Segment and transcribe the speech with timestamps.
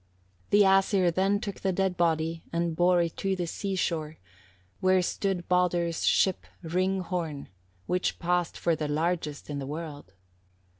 [0.49, 0.49] 59.
[0.49, 4.17] "The Æsir then took the dead body and bore it to the seashore,
[4.79, 7.49] where stood Baldur's ship Hringhorn,
[7.85, 10.13] which passed for the largest in the world.